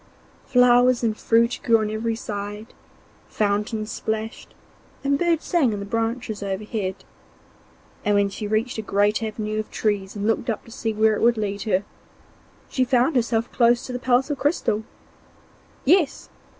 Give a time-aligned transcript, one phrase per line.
[0.47, 2.73] Flowers and fruit grew on every side,
[3.27, 4.55] fountains plashed,
[5.03, 7.03] and birds sang in the branches overhead,
[8.03, 11.13] and when she reached a great avenue of trees and looked up to see where
[11.15, 11.83] it would lead her,
[12.67, 14.83] she found herself close to the palace of crystal.
[15.85, 16.29] Yes!